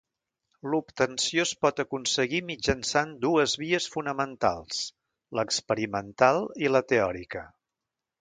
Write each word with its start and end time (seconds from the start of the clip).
L'obtenció 0.73 1.43
es 1.47 1.49
pot 1.65 1.81
aconseguir 1.83 2.39
mitjançant 2.47 3.11
dues 3.25 3.53
vies 3.63 3.87
fonamentals: 3.97 4.79
l'experimental 5.41 6.41
i 6.67 6.73
la 6.73 6.83
teòrica. 6.93 7.45